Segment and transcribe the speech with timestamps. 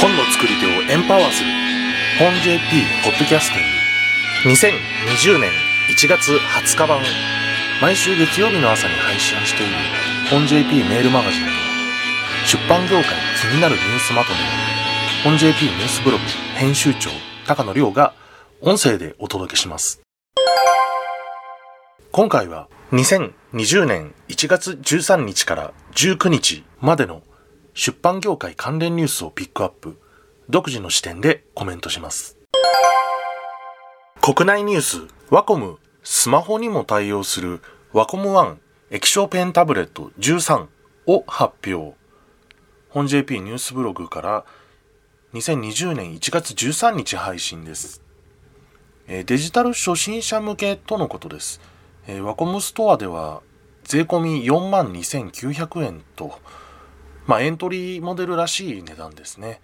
[0.00, 1.50] 本の作り手をエンパワーする。
[2.18, 2.60] 本 JP
[3.04, 3.62] ポッドキャスティン
[4.44, 4.50] グ。
[4.50, 5.50] 2020年
[5.90, 7.00] 1月20日版。
[7.80, 9.72] 毎週月曜日の朝に配信している
[10.30, 11.48] 本 JP メールマガジンと
[12.46, 13.04] 出版業界
[13.40, 14.38] 気になるニュースまとめ。
[15.24, 16.24] 本 JP ニュースブログ
[16.56, 17.10] 編集長
[17.46, 18.12] 高野亮が
[18.60, 20.02] 音声でお届けします。
[22.12, 27.22] 今回は2020年1月13日から19日までの
[27.74, 30.00] 出版業界関連ニュースをピックアップ、
[30.48, 32.36] 独自の視点でコメントします。
[34.20, 38.56] 国内ニュース、ワコムスマホにも対応するワコム1
[38.90, 40.66] 液晶ペンタブレット13
[41.06, 41.96] を発表。
[42.88, 44.44] 本 JP ニュースブログから
[45.34, 48.02] 2020年1月13日配信です。
[49.06, 51.60] デジタル初心者向けとのことです。
[52.22, 53.42] ワコムストアでは
[53.84, 56.38] 税込み4万2900円と、
[57.26, 59.60] まあ、エントリーモデルらしい値段ですね。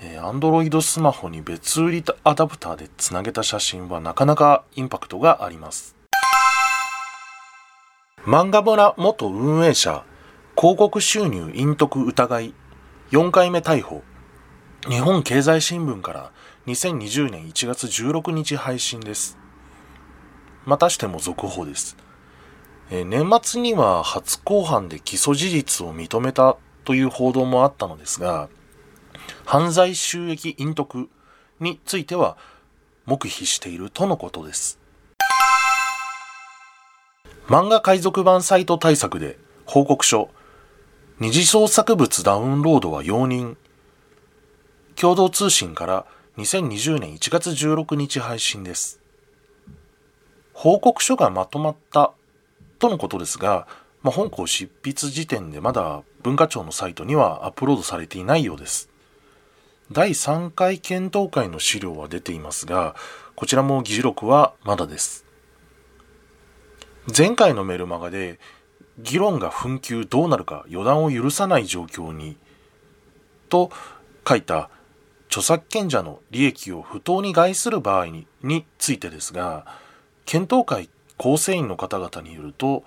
[0.00, 5.94] えー、Android スマホに別売りアダプターでつなげた写真はなかなかインパクトがあります。
[8.24, 10.04] 漫画村元運営者、
[10.56, 12.54] 広告収入隠匿疑い、
[13.10, 14.02] 4回目逮捕。
[14.88, 16.32] 日本経済新聞から
[16.66, 19.38] 2020年1月16日配信です。
[20.64, 21.96] またしても続報です。
[22.90, 28.48] え、年末には初公判で起訴事実を認めたという報道もあったのですが、
[29.44, 31.08] 犯罪収益隠匿
[31.60, 32.36] については
[33.06, 34.78] 黙秘しているとのことです。
[37.46, 40.30] 漫画海賊版サイト対策で報告書、
[41.20, 43.56] 二次創作物ダウンロードは容認。
[44.96, 46.06] 共同通信から
[46.38, 49.00] 2020年1月16日配信です。
[50.52, 52.12] 報告書がまとまった
[52.78, 53.66] とのことですが、
[54.04, 58.90] まあ、本校執筆時点でまだ文化庁のサイトにはアップロードされていないようです。
[59.90, 62.94] 第3回検討会の資料は出ていますが、
[63.34, 65.24] こちらも議事録はまだです。
[67.16, 68.38] 前回のメルマガで、
[68.98, 72.36] 議論が紛糾どうなるか予断を許さない状況に、
[73.48, 73.70] と
[74.28, 74.68] 書いた
[75.28, 79.66] 著作権者の利益を不当に害する場合にについてですが、
[80.26, 82.84] 検討会構成員の方々によると、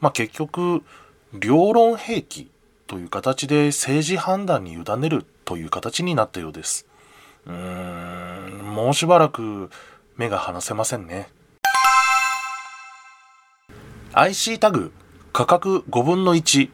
[0.00, 0.82] まあ、結局、
[1.32, 2.50] 両論兵器
[2.86, 6.86] という形で政治判断に委ねるという形になったようです。
[7.46, 9.70] うーん、もうしばらく
[10.16, 11.28] 目が離せませんね。
[14.14, 14.92] IC タグ
[15.32, 16.70] 価格5分の1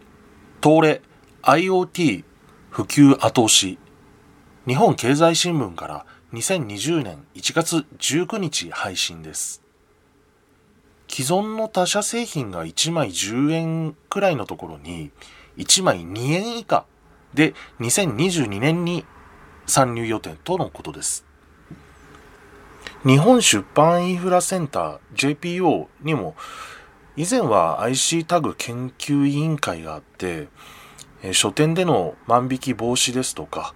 [0.63, 1.03] 東レ
[1.43, 2.25] IoT
[2.71, 3.79] 普及後押し
[4.67, 9.64] 日本経済新聞から2020年1月19日配信です。
[11.09, 15.11] 既存の他社製品が1枚10円くらいのところに、
[15.57, 16.85] 1枚2円以下
[17.35, 19.05] で2022年に
[19.67, 21.25] 参入予定とのことです。
[23.07, 26.35] 日本出版インフラセンター JPO にも
[27.17, 30.49] 以前は IC タグ研究委員会があって、
[31.33, 33.75] 書店での万引き防止ですとか、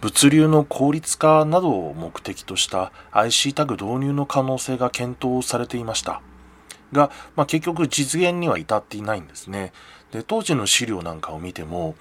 [0.00, 6.22] 物流の効率化などを目的とした IC タグ導入の可能性が検討されていました。
[6.92, 9.72] が、まあ、結局実現には至っていないんですね。
[10.12, 11.96] で、当時の資料なんかを見ても、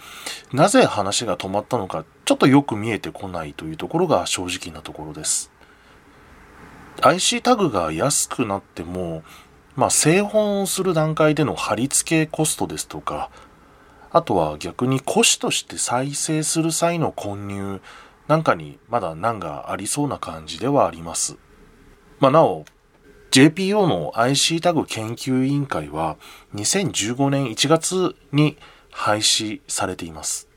[0.54, 5.52] なぜ話が止まったのか、ちょっとよく見えてこないというところが正直なところです。
[7.02, 9.24] IC タグが安くなっても、
[9.76, 13.30] まあ、製本をする段階での貼り付けコストですとか、
[14.12, 17.82] あとは逆に古紙として再生する際の混入
[18.28, 21.38] なんかにまだ難がありそうな感じではあります。
[22.20, 22.66] まあ、なお、
[23.38, 26.18] JPO の IC タグ研究委員会は
[26.56, 28.58] 2015年1月に
[28.90, 30.48] 廃止されています。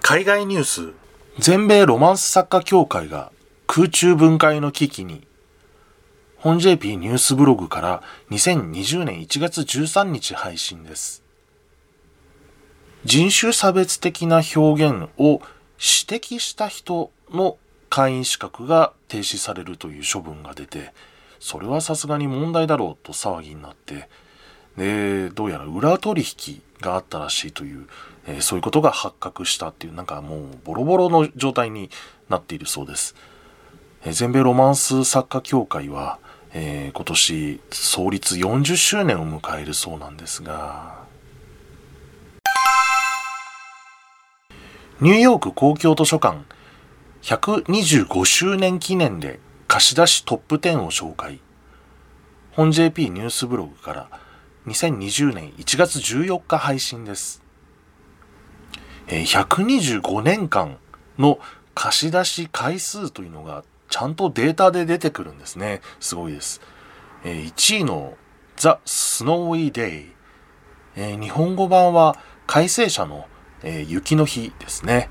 [0.00, 0.92] 海外ニュース、
[1.38, 3.30] 全米ロマンス作家協会が
[3.66, 5.26] 空中分解の危機に、
[6.38, 11.22] 本 JP ニュースブログから2020年1月13日配信です。
[13.04, 15.42] 人種差別的な表現を
[15.76, 17.58] 指摘した人の
[17.92, 20.94] 会員資格が停止されるという処分が出て、
[21.40, 24.08] それはさすがに問題だろうと騒ぎになって、
[24.78, 27.86] で、どうやら裏取引があったらしいという、
[28.26, 31.90] えー、そういうことが発覚したっていう、なんかもうボロボロの状態に
[32.30, 33.14] なっているそうです。
[34.06, 36.18] えー、全米ロマンス作家協会は、
[36.54, 41.04] えー、今年創立40周年を迎えるそうなんですが、
[45.02, 46.38] ニューヨーク公共図書館
[47.22, 49.38] 125周年記念で
[49.68, 51.38] 貸し出しトップ10を紹介。
[52.50, 54.08] 本 JP ニュースブログから
[54.66, 57.42] 2020年1月14日配信です。
[59.06, 60.78] 125年間
[61.16, 61.38] の
[61.74, 65.80] 貸し出し回数というのがちゃんとデータで出てくるんですね。
[66.00, 66.60] すごいです。
[67.22, 68.14] 1位の
[68.56, 71.20] The Snowy Day。
[71.20, 73.26] 日本語版は改正者の
[73.62, 75.08] 雪の日ですね。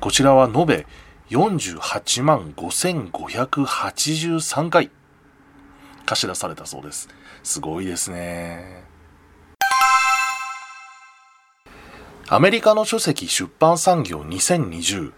[0.00, 0.86] こちらは延べ
[1.32, 4.90] 48万5583回。
[6.04, 7.08] 貸し出されたそうです。
[7.42, 8.84] すごいですね。
[12.28, 15.12] アメリカの書籍出版産業2020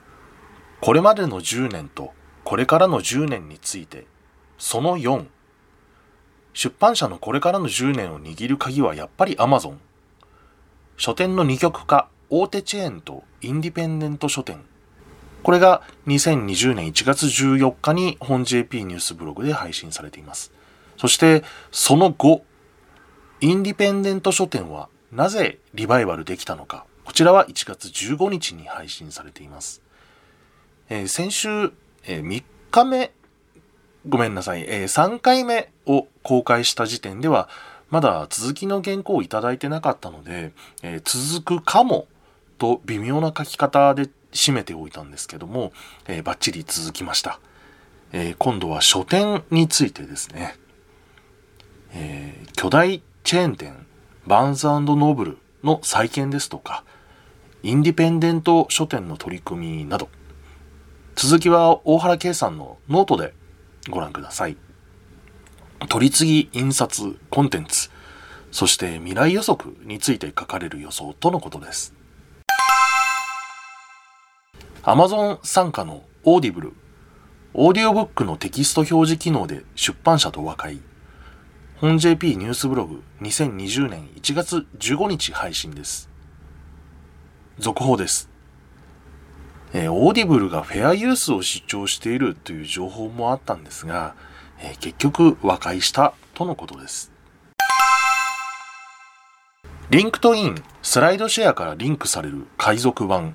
[0.80, 2.12] これまでの10年と
[2.44, 4.06] これからの10年について
[4.58, 5.26] その4
[6.54, 9.76] 出版社のこれからの10年を握る鍵はやっぱり Amazon
[10.96, 14.64] 書店の二極化大手チェーンとインディペンデント書店。
[15.44, 20.50] これが2020年1月14日に本 JP ニュースブログで配信されています
[20.96, 22.42] そしてその後
[23.40, 29.82] インディペンデント書店はなぜリバイバルできたのかこちらは1月15日に配信されています。
[30.88, 31.48] えー、先週、
[32.06, 33.12] えー、3日目、
[34.08, 37.48] ごめんなさい、えー、3回目を公開した時点では、
[37.90, 40.52] まだ続きの原稿をいただいてなかったので、
[40.82, 42.08] え続くかも
[42.58, 45.72] と微妙な書き方で締めておいたんですけども、
[46.06, 47.40] えー、バッチリ続きました。
[48.16, 50.56] え今度は書店についてですね。
[51.92, 53.86] え巨大チェーン店、
[54.26, 56.84] バーンズノーブルの再建ですとか、
[57.64, 60.08] インディペンデント書店の取り組みなど、
[61.16, 63.34] 続きは大原ケイさんのノートで
[63.90, 64.56] ご覧ください。
[65.88, 67.90] 取り次ぎ印刷、コンテンツ、
[68.52, 71.94] そして未来予測について書かれる予想とのことです。
[74.84, 76.74] Amazon 傘下のオーディブル、
[77.54, 80.78] オーディオブックのテキスト表示機能で出版社と和解。
[81.76, 86.10] 本 JP ニュースブログ2020年1月15日配信です。
[87.58, 88.28] 続報です。
[89.72, 94.14] えー、オーディブルがフェアユースを主張しているという情報もあったんですが、
[94.60, 97.10] えー、結局和解したとのことです。
[99.88, 103.34] リンクトイン、スライドシェアからリンクされる海賊版。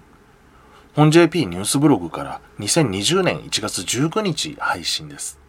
[0.96, 5.40] 本 JP ニュースブログから2020年1月19日配信です。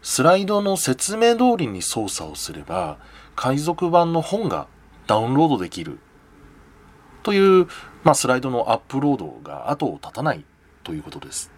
[0.00, 2.98] スライドの説明通りに操作をすれば、
[3.36, 4.66] 海賊版の本が
[5.06, 5.98] ダウンロードできる
[7.22, 7.66] という、
[8.02, 10.44] まあ、スライドのアップロードが後を絶たない
[10.84, 11.50] ということです。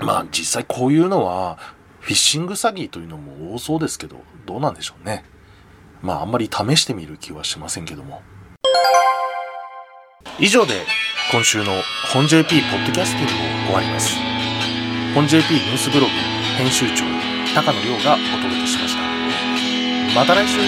[0.00, 1.58] まあ実際こういうのは
[2.00, 4.16] フィッシング詐欺というのも多そうですけど
[4.46, 5.24] どうなんでしょうね。
[6.02, 8.22] まああんまり試してみる気はしませんけども。
[10.38, 10.86] 以上で
[11.30, 14.16] 今週の本 JP ポッドキャスティングを終わります。
[15.14, 16.12] 本 JP ニュースブログ
[16.56, 17.04] 編集長
[17.54, 19.02] 高野亮がお届けしました。
[20.14, 20.58] また来週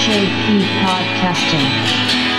[0.00, 2.29] JP Podcasting.